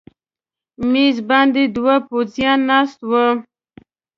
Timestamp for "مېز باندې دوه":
0.91-1.95